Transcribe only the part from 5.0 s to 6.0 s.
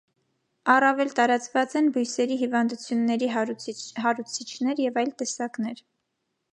այլ տեսակներ։